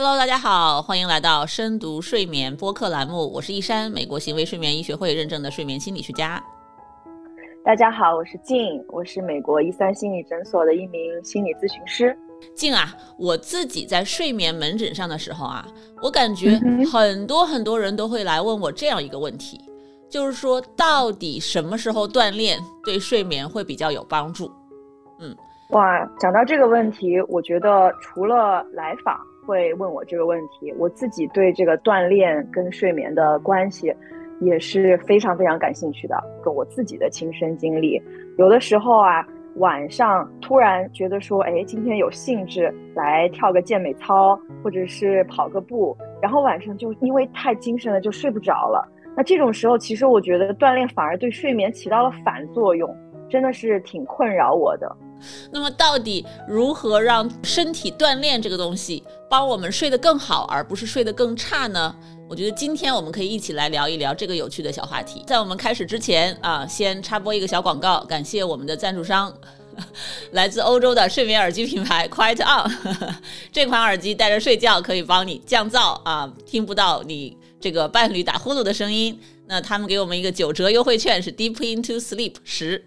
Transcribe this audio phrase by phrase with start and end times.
[0.00, 6.40] Hello，大家好，欢迎来到深读睡眠播客栏目，我是一山，美国行为睡眠医学会认证的睡眠心理学家。
[7.64, 12.16] 大家好，我是静，我是美国一三心理诊所的一名心理咨询师。
[12.54, 15.66] 静啊，我自己在睡眠门诊上的时候啊，
[16.00, 16.56] 我感觉
[16.92, 19.60] 很多很多人都会来问我这样一个问题，
[20.08, 24.48] 就是说到底什么时候锻炼对睡眠会比较有帮助？
[25.18, 25.36] 嗯，
[25.70, 29.18] 哇，讲到这个问题，我觉得除了来访。
[29.48, 33.90] 会问我这个问题，我自己对这个锻炼跟睡眠的关系
[34.42, 36.14] 也是非常非常感兴趣的，
[36.44, 37.98] 跟我自己的亲身经历。
[38.36, 48.86] 有的时候啊，晚上突然觉得说，哎，今天有兴致来跳个健美操，或者是跑个步，然后晚上就因为太精神了就睡不着了。
[49.16, 52.94] 那这种时候，其实我觉得锻炼反而对睡眠起到了反作用，
[53.30, 54.94] 真的是挺困扰我的。
[55.52, 61.94] 那么，到底如何让身体锻炼这个东西帮我们睡得更好，而不是睡得更差呢？
[62.28, 65.22] 我觉得今天我们可以一起来聊一聊这个有趣的小话题。
[65.26, 69.32] 在我们开始之前啊，先插播一个小广告，感谢我们的赞助商，
[70.32, 72.70] 来自欧洲的睡眠耳机品牌 Quiet On。
[73.50, 79.18] 这款耳机戴着睡觉可以帮你降噪啊，听不到你这个伴侣打呼噜的声音。
[79.46, 82.84] 那他们给我们一个九折优惠券，是 Deep Into Sleep 十。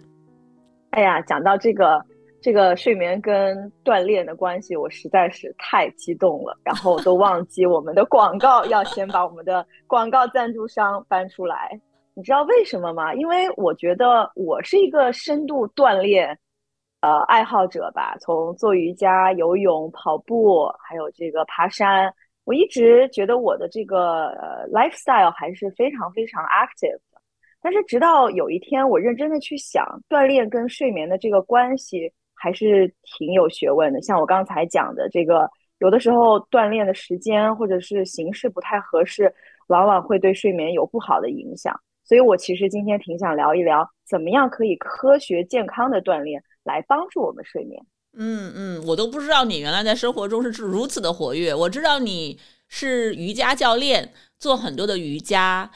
[0.92, 2.00] 哎呀，讲到这个。
[2.42, 11.80] 这个睡眠跟锻炼的关系，我实在是太激动了，然后都忘记我们的广告要先把我们的广告赞助商搬出来。
[12.16, 13.14] 你知道为什么吗？
[13.14, 16.36] 因为我觉得我是一个深度锻炼，
[17.02, 18.18] 呃，爱好者吧。
[18.20, 22.12] 从做瑜伽、游泳、跑步，还有这个爬山，
[22.44, 27.22] 我一直觉得我的这个呃 lifestyle 还是非常非常 active 的。
[27.62, 32.12] 但是直到有一天，我认真的去想锻炼跟睡眠的这个关系。
[32.42, 35.48] 还是挺有学问的，像我刚才讲的这个，
[35.78, 39.32] 有的时候锻炼的时间或者是形式不太合适，
[39.68, 41.80] 往往会对睡眠有不好的影响。
[42.04, 47.80] 所以我其实今天挺想聊一聊，怎么样可以科学健康的锻炼来帮助我们睡眠。
[48.18, 51.54] 嗯嗯，我都不知道你原来在生活中是如此的活跃。
[51.54, 55.70] 我知道你是瑜伽教练，做很多的瑜伽。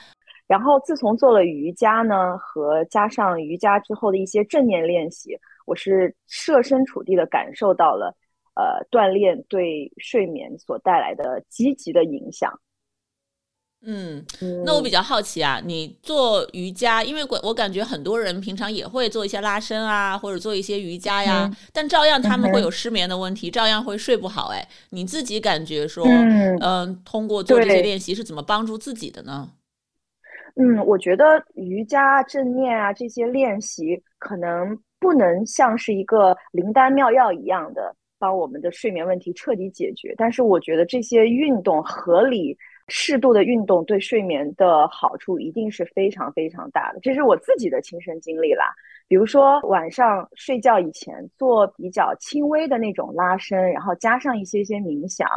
[0.48, 5.38] 然后自从做了瑜伽呢，和加上瑜伽之后的一些正念练习。
[5.66, 8.16] 我是设身处地的感受到了，
[8.56, 12.52] 呃，锻炼对睡眠所带来的积极的影响。
[13.88, 14.26] 嗯，
[14.66, 24.48] 那我比较好奇啊，你做瑜伽，因为我我感觉很多人平常也会做一些拉伸啊，或者做一些瑜伽呀，但照样他们会有失眠的问题，照样会睡不好。
[24.48, 26.04] 哎，你自己感觉说，
[26.62, 29.52] 嗯，通过做这些练习是怎么帮助自己的呢？
[30.56, 34.80] 嗯，我觉得瑜伽、正念啊这些练习可能。
[35.06, 42.58] 不能像是一个灵丹妙药一样的帮我们的睡眠问题彻底解决，但是我觉得这些运动合理、
[42.88, 47.00] 适度的运动对睡眠的好处一定是非常非常大的。
[47.04, 48.74] 这是我自己的亲身经历啦。
[49.08, 55.30] 比如说晚上睡觉以前做比较轻微的那种拉伸，然后加上一些些冥想，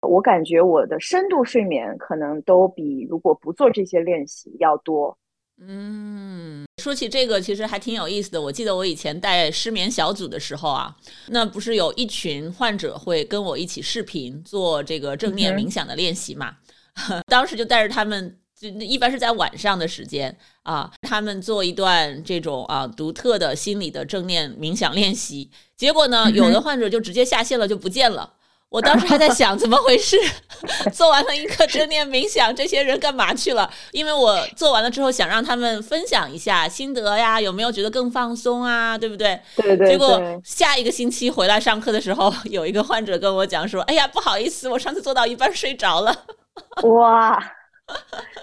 [0.00, 5.14] 我感觉我的深度睡眠可能都比如果不做这些练习要多。
[5.62, 8.40] 嗯，说起这个，其实还挺有意思的。
[8.40, 10.96] 我记得我以前带失眠小组的时候啊，
[11.28, 16.56] 那不是有一群患者会跟我一起视频做这个正念冥想的练习嘛？
[17.28, 25.50] 当时就带着他们，就一般是在晚上的时间啊，他们做一段这种啊独特的心理的正念冥想练习。
[25.76, 28.34] 结果呢，有的患者就直接下线了，就不见了。
[28.70, 30.16] 我当时还在想怎么回事，
[30.94, 33.68] 做完了一个正念冥想，这些人干嘛去了？
[33.90, 38.96] 因为我做完了之后想让他们分享一下心得呀，有没有觉得更放松啊？
[38.96, 39.38] 对不对？
[39.56, 39.88] 对对。
[39.88, 46.14] 结果下一个星期回来上课的时候，有一个患者跟我讲说：“哎呀，不好意思，我上次做到一半睡着了。
[46.96, 47.36] ”哇！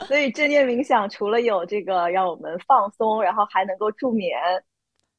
[0.09, 4.37] 所以正念冥想除了有这个让我们放松，然后还能够助眠。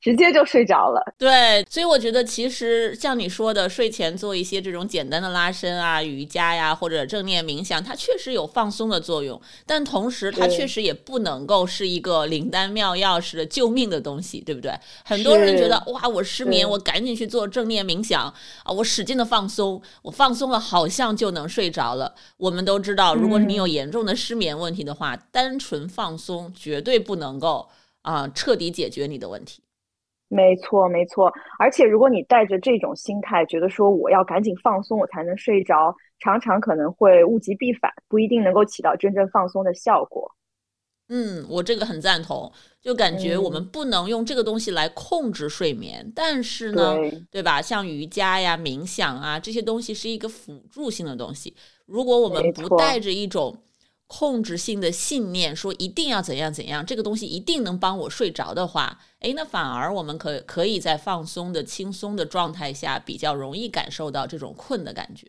[0.00, 1.02] 直接就睡着了。
[1.18, 9.40] 对，所以我觉得其实像你说的，睡前做一些这种简单的拉伸啊、瑜伽呀，或者正念冥想，它确实有放松的作用。
[9.66, 14.72] 但同时，它确实也不能够是一个灵丹妙药似的救命的东西，对不对？
[15.04, 18.22] 很多人觉得哇，我失眠，我赶紧去做正念冥想
[18.62, 22.14] 啊，我使劲的放松，我放松了，好像就能睡着了。
[22.36, 27.68] 我们都知道，如果你有严重的失眠问题的话，单纯放松绝对不能够
[28.02, 29.60] 啊彻底解决你的问题。
[30.28, 31.32] 没错，没错。
[31.58, 40.30] 而且，如果你带着这种心态，觉得说我要赶紧放松，我才能睡着，常常可能会物极必反，不一定能够起到真正放松的效果。
[41.10, 42.52] 嗯，我这个很赞同，
[42.82, 46.98] 就感觉我们不能用这个东西来控制睡眠，但是呢，
[47.30, 47.62] 对吧？
[47.62, 51.56] 像瑜伽呀、冥想啊这些东西是一个辅助性的东西。
[51.86, 53.56] 如果我们不带着一种
[54.08, 65.28] 控制性的信念，说一定要怎样怎样，这个东西一定能帮我睡着的话，哎，那反而我们可可以在放松的、轻松的状态下，比较容易感受到这种困的感觉。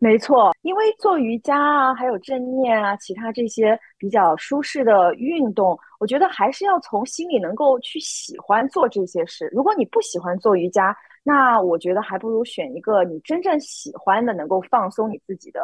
[0.00, 9.48] 没错，因为做瑜伽啊，还有正念啊，其他这些比较舒适的运动，我觉得还是要从心里能够去喜欢做这些事。
[9.52, 15.60] 如果你不喜欢做瑜伽，那我觉得还不如选一个你真正喜欢的，能够放松你自己的、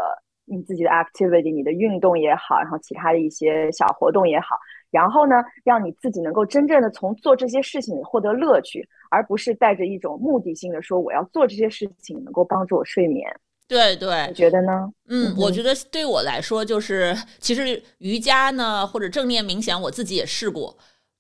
[0.51, 4.57] 你自己的 activity，你的运动也好，然后其他的一些小活动也好，
[4.91, 13.31] 然后呢，让你自己能够真正的从做这些事情里获得乐趣，而不是带着一种目的性的说我要做这些事情能够帮助我睡眠。
[13.69, 14.91] 对对，你觉得呢？
[15.09, 20.77] 嗯，我觉得对我来说，就是其实瑜伽呢，或者正念冥想，我自己也试过，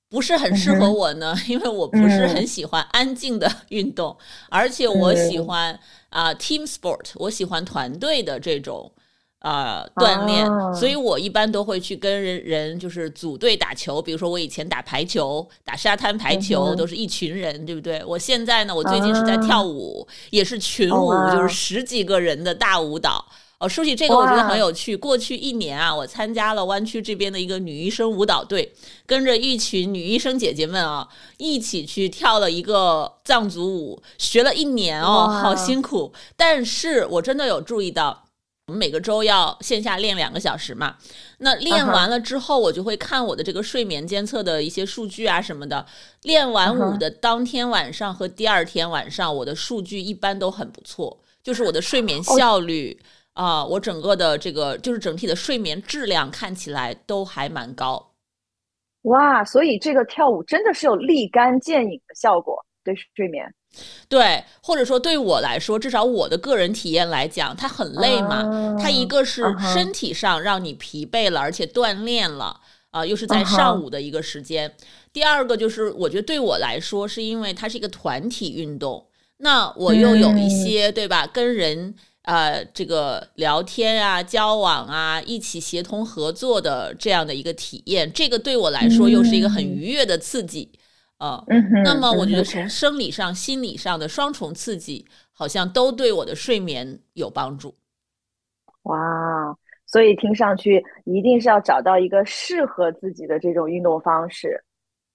[0.09, 4.17] 不是很适合我呢， 因为我不是很喜欢安静的 运动，
[4.51, 5.79] 而且我喜欢
[6.09, 8.91] 啊 team sport，我喜欢团队的这种。
[9.41, 14.01] 呃，锻炼，所以我一般都会去跟人人就是组队打球。
[14.01, 18.05] 比如说我以前打排球，打沙滩排球都是一群人，对不对？
[18.05, 23.25] 我现在呢，我最近是在跳舞，也是群舞，就是十几个人的大舞蹈。
[23.59, 24.95] 哦，说起这个，我觉得很有趣。
[24.95, 28.75] 过去一年啊，我参加了湾区这边的一个女医生舞蹈队，
[29.07, 31.09] 跟着一群女医生姐姐们啊，
[31.39, 36.13] 一起去跳了一个藏族舞，学了一年哦，好辛苦。
[36.37, 38.25] 但是我真的有注意到。
[38.71, 40.97] 我们每个周要线下练两个小时嘛，
[41.39, 45.85] 那练完了之后，我就会看我的这个睡眠监测的一些数据啊什么的。
[46.23, 52.97] 练完舞的当天晚上和第二天晚上，我的数据一般都很不错，就是我的睡眠效率
[53.33, 58.13] 啊，我整个的这个就是整体的睡眠质量看起来都还蛮高。
[59.03, 63.53] 哇，所以这个跳舞真的是有立竿见影的效果，对睡眠。
[64.09, 68.77] 对，或者说对我来说，至少我的个人体验来讲，它很累嘛。
[68.81, 74.75] 它一个是身体上让你疲惫了，而且锻炼了啊，又是在上午的一个时间。
[75.13, 79.07] 第二个就是，我觉得对我来说，是因为它是一个团体运动，
[79.39, 90.71] 那我又有一些对吧，跟人呃这个聊天啊、交往啊、一起协同合作的这样的一个体验，这个对我来说又是一个很愉悦的刺激。
[91.21, 91.45] 呃，
[91.85, 97.75] 那么我觉得从生理上、心理上的双重刺激，好像都对我的睡眠有帮助。
[98.85, 104.65] 哇，所以听上去一定是要找到一个适合自己的这种运动方式，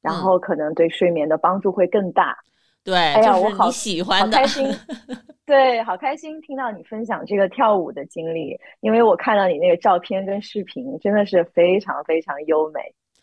[0.01, 2.37] 然后可能对睡眠的帮助会更大。
[2.83, 4.63] 对，哎呀，我好喜欢的，开心。
[5.43, 12.79] 对，好开心听到你分享这个跳舞的经历，因为我看到你那个照片跟视频，真的是非常非常优美。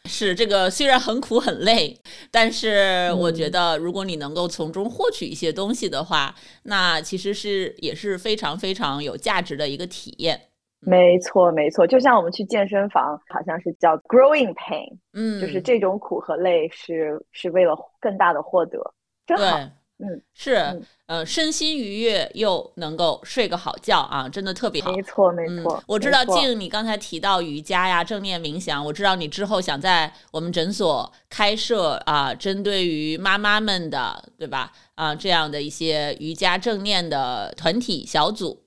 [0.08, 1.96] 是这个虽然很苦很累，
[2.30, 6.34] 但是我觉得如果你能够从中获取一些东西的话，
[6.64, 10.40] 那其实是也是非常非常有价值的一个体验。
[10.80, 18.78] 没错，没错，就像我们去健身房，好像是叫 growing pain，嗯，就是这种苦和累是是为了更大的获得，
[19.24, 19.60] 真好。
[20.04, 24.90] 嗯，是，呃，身心愉悦又能够睡个好觉啊，真的特别好。
[24.90, 25.82] 没错，没错。
[25.86, 34.72] 我知道静，你刚才提到瑜伽呀、正念冥想，我知道你之后想在我们诊所开设啊，针对于妈妈们的，对吧？
[34.96, 38.60] 啊，这样的一些瑜伽正念的团体小组。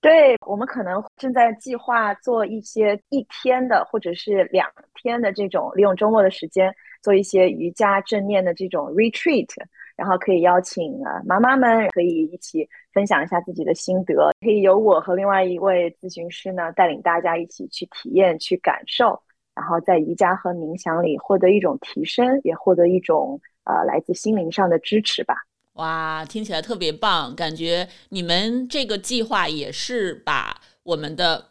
[0.00, 4.70] 对我们可能正在计划做一些一天的或者是两
[5.02, 9.48] 天的这种，利用周末的时间做一些瑜伽正念的这种 retreat。
[9.96, 19.20] 然后可以邀请啊妈妈们，可以一起分享一下自己的心得，可以由我和另外一位咨询师呢带领大家一起去体验、去感受，
[19.54, 25.36] 然后在瑜伽和冥想里获得一种提升，也获得一种呃来自心灵上的支持吧。
[25.74, 31.46] 哇，听起来特别棒，感觉你们这个计划也是把我们的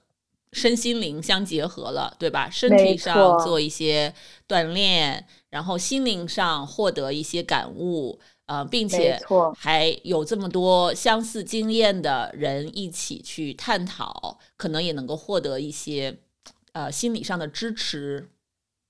[0.54, 2.50] 身心灵相结合了，对吧？
[2.50, 4.14] 身体上做一些
[4.48, 8.20] 锻炼，然后心灵上获得一些感悟。
[8.54, 9.20] 呃，并且
[9.58, 16.16] 还有这么多相似经验的人一起去探讨，可能也能够获得一些
[16.74, 18.30] 呃心理上的支持。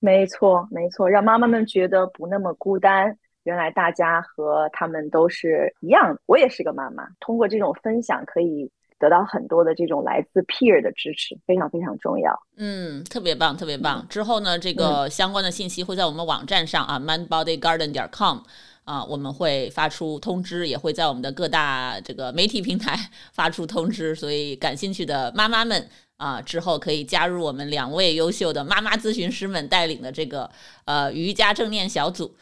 [0.00, 3.16] 没错，没错，让妈妈们觉得不那么孤单。
[3.44, 7.06] 原来大家和他们都是一样，我也是个妈妈。
[7.20, 12.38] 通过这种分享，可以得到很多的这种来自 peer 的支持，非常非常重要。
[12.56, 14.06] 嗯，特别棒，特别棒。
[14.08, 18.38] 之后呢，这个相关的信息会在我们网站上啊，mindbodygarden 点 com。
[18.84, 30.50] 啊，我们会发出通知，也会在我们的各大这个媒体平台 发出通知，所以感兴趣的妈妈们啊，之后可以加入我们两位优秀的妈妈咨询师们带领的这个
[30.84, 32.36] 呃瑜伽正念小组。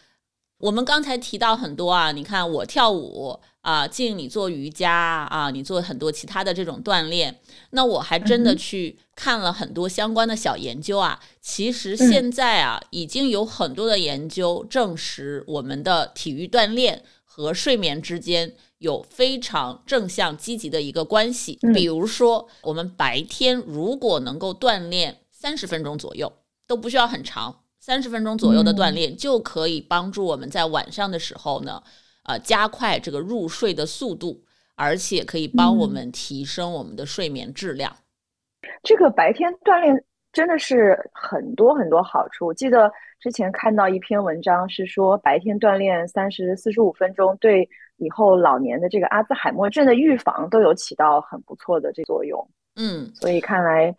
[0.58, 7.40] 我们刚才提到很多啊，你看我跳舞啊，静你做瑜伽啊，你做很多其他的这种锻炼，
[7.70, 11.18] 那我还真的去看了很多相关的小研究啊。
[11.40, 21.58] 其实现在啊，已经有很多的研究证实，我们的体育锻炼和睡眠之间有非常正向积极的一个关系。
[21.72, 26.32] 比如说，我们白天如果能够锻炼三十分钟左右，
[26.66, 27.60] 都不需要很长。
[27.78, 31.82] 三十分钟左右的锻炼就可以帮助我们在晚上的时候呢，
[32.24, 34.42] 呃，加快这个入睡的速度，
[34.76, 37.92] 而且可以帮我们提升我们的睡眠质量。
[38.82, 42.46] 这个白天锻炼真的是很多很多好处。
[42.46, 52.48] 我记得之前看到一篇文章是说，白天锻炼三十四十五分钟，对以后老年的这个阿兹海默症的预防都有起到很不错的这作用。
[52.76, 53.94] 嗯，所以看来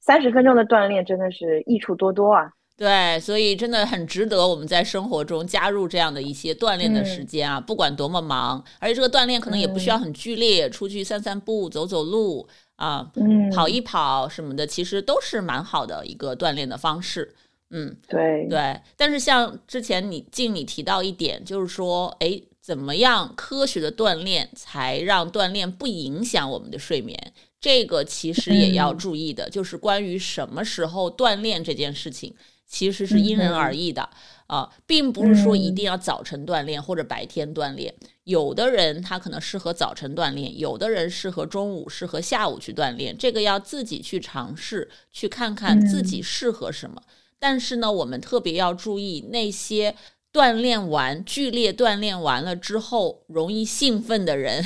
[0.00, 2.50] 三十分钟的锻炼真的是益处多多啊。
[2.76, 13.10] 对，所以真的很值得我们在生活中加入这样的一些锻炼的时间啊，不管多么忙，而且这个锻炼可能也不需要很剧烈，出去散散步、走走路啊，
[13.54, 17.34] 跑一跑什么的，其实都是蛮好的一个锻炼的方式。
[17.70, 18.78] 嗯，对对。
[18.94, 27.18] 但是像之前你静你提到一点，就是说，哎，怎么样科学的锻炼才让锻炼不影响我们的睡眠？
[27.58, 32.34] 这个其实也要注意的，就是关于什么时候锻炼这件事情。
[32.66, 34.08] 其实是因人而异的
[34.46, 37.94] 啊，并不是说一定要早晨锻炼或者白天锻炼。
[38.24, 43.16] 有的人他可能适合早晨锻炼，有的人适合中午、适合下午去锻炼。
[43.16, 47.00] 这个要自己去尝试，去看看自己适合什么。
[47.38, 49.94] 但是呢，我们特别要注意那些
[50.32, 54.64] 锻炼完、剧烈锻炼完了之后容易兴奋的人，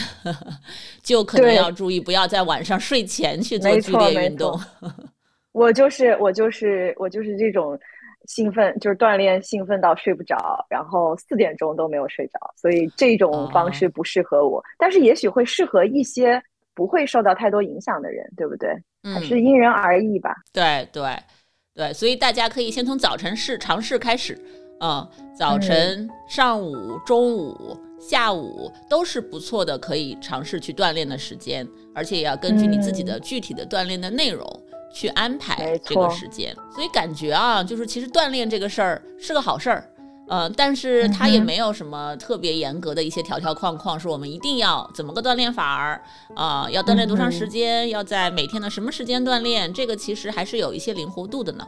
[1.02, 4.58] 就可能要注意，不要在晚上睡前去做剧烈运动。
[5.52, 7.78] 我就是我就是我就是这种
[8.26, 14.62] 兴奋，就是锻炼兴奋到睡不着，然后四点钟都没有睡着，所以这种方式不适合我。
[14.78, 16.40] 但是也许会适合一些
[16.74, 18.70] 不会受到太多影响的人，对不对？
[19.02, 20.34] 还是因人而异吧。
[20.52, 21.02] 对对
[21.74, 24.38] 对，所以大家可以先从早晨试尝试开始，
[24.80, 34.44] 嗯，早晨、上午、中午、下午都是不错的，可以尝试去锻炼的时间，而且也要根据你自己的具体的锻炼的内容。
[34.92, 39.84] 去安排这个时间，所以感觉啊，就是其实锻炼这个事儿是个好事儿，
[40.28, 46.00] 呃，但是它也没有什么特别严格的一些条条框框，说我们一定要怎么个锻炼法儿
[46.34, 51.66] 啊，要锻炼多长时间，要在每天的什么时间锻炼，这个其实还是有一些灵活度的呢。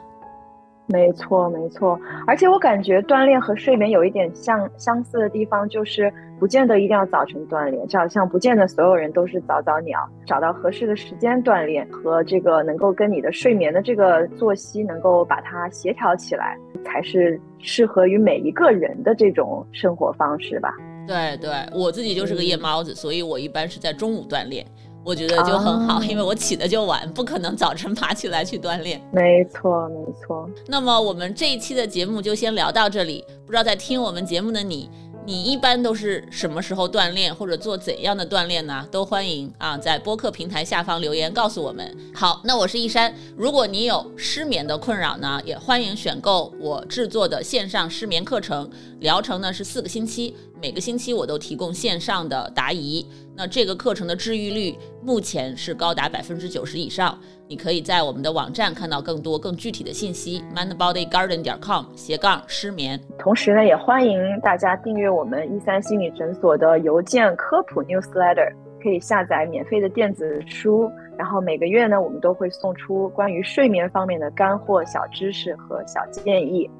[0.86, 6.12] 没错，没错，而且我感觉锻炼和睡眠有一点相相似的地方，就是
[6.42, 20.74] 不见得一定要早晨锻炼，就好像不见得所有人都是早早鸟，找到合适的时间锻炼和这个能够跟你的睡眠的这个作息能够把它协调起来，才是适合于每一个人的这种生活方式吧。
[21.06, 24.66] 对，对我自己就是个夜猫子，所以我一般是在中午锻炼。
[25.04, 29.00] 我觉得就很好，因为我起的就晚，不可能早晨爬起来去锻炼。
[29.12, 30.48] 没错，没错。
[30.66, 33.24] 那么我们这一期的节目就先聊到这里。
[33.44, 34.88] 不知道在听我们节目的你。
[35.24, 38.84] 你一般都是什么时候锻炼，或者做怎样的锻炼呢？
[38.90, 41.96] 都欢迎啊，在播客平台下方留言告诉我们。
[42.12, 43.14] 好，那我是易山。
[43.36, 53.06] 如果你有失眠的困扰呢，也欢迎选购我制作的线上失眠课程，疗程呢是四个星期，每个星期我都提供线上的答疑。
[53.34, 57.18] 那这个课程的治愈率目前是高达百分之九十以上。
[57.48, 62.98] 你可以在我们的网站看到更多更具体的信息，mindbodygarden 点 com 斜杠失眠。
[63.18, 68.50] 同时呢，也欢迎大家订阅我们一三心理诊所的邮件科普 newsletter，
[68.82, 70.90] 可以下载免费的电子书。
[71.18, 76.70] 然后每个月呢，我们都会送出关于睡眠方面的干货、小知识和小建议。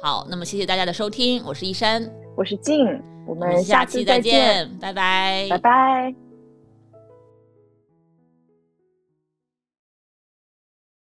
[0.00, 2.02] 好，那么谢谢大家的收听，我是一山，
[2.34, 2.86] 我是静，
[3.28, 6.27] 我们下期再见，拜拜，拜拜。